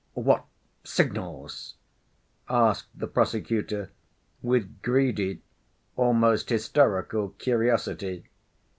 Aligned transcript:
What 0.15 0.45
signals?" 0.83 1.75
asked 2.49 2.87
the 2.99 3.05
prosecutor, 3.05 3.91
with 4.41 4.81
greedy, 4.81 5.43
almost 5.95 6.49
hysterical, 6.49 7.29
curiosity. 7.37 8.23